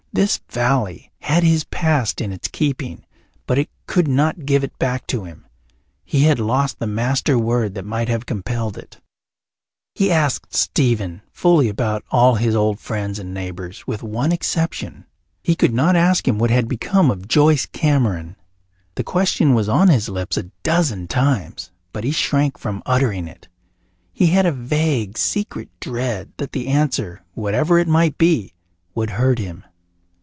[0.13, 3.05] This valley had his past in its keeping,
[3.47, 5.45] but it could not give it back to him;
[6.03, 8.99] he had lost the master word that might have compelled it.
[9.95, 15.05] He asked Stephen fully about all his old friends and neighbours with one exception.
[15.41, 18.35] He could not ask him what had become of Joyce Cameron.
[18.95, 23.47] The question was on his lips a dozen times, but he shrank from uttering it.
[24.11, 28.53] He had a vague, secret dread that the answer, whatever it might be,
[28.93, 29.63] would hurt him.